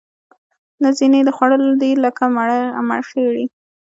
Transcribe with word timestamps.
نه 0.81 0.89
ځینې 0.97 1.17
یې 1.19 1.25
د 1.27 1.29
خوړلو 1.35 1.73
دي 1.81 1.91
لکه 2.05 2.23
مرخیړي 2.89 3.45